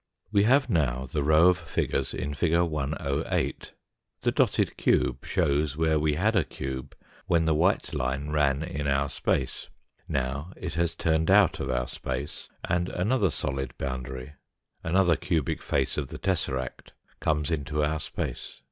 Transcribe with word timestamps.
We 0.31 0.45
have 0.45 0.67
now 0.67 1.05
the 1.05 1.21
row 1.21 1.49
of 1.49 1.59
figures 1.59 2.11
in 2.11 2.33
fig. 2.33 2.55
108. 2.59 3.73
The 4.21 4.31
dotted 4.31 4.75
cube 4.75 5.23
shows 5.27 5.77
where 5.77 5.99
we 5.99 6.15
had 6.15 6.35
a 6.35 6.43
cube 6.43 6.95
when 7.27 7.45
the 7.45 7.53
white 7.53 7.93
line 7.93 8.31
ran 8.31 8.63
in 8.63 8.87
our 8.87 9.09
space 9.09 9.69
now 10.07 10.53
it 10.57 10.73
has 10.73 10.95
turned 10.95 11.29
out 11.29 11.59
of 11.59 11.69
our 11.69 11.87
space, 11.87 12.49
and 12.67 12.89
another 12.89 13.29
solid 13.29 13.77
boundary, 13.77 14.33
another 14.83 15.15
cubic 15.15 15.61
face 15.61 15.99
of 15.99 16.07
the 16.07 16.17
tesseract 16.17 16.93
comes 17.19 17.51
into 17.51 17.83
our 17.83 17.99
space. 17.99 18.59